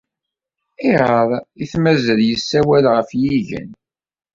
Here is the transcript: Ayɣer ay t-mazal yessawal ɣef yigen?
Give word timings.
Ayɣer 0.87 1.29
ay 1.37 1.65
t-mazal 1.71 2.19
yessawal 2.29 2.85
ɣef 2.95 3.09
yigen? 3.21 3.69